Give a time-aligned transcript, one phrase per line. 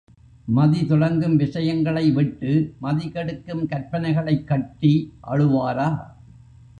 [0.45, 2.75] மதி துலங்கும் விஷயங்களை விட்டு,
[2.79, 5.13] மதி கெடுக்கும் கற்பனைகளைக் கட்டி
[5.27, 5.97] அழுவாரா?